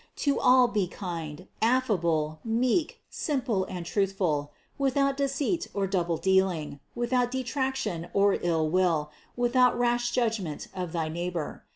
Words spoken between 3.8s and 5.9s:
truthful; without deceit or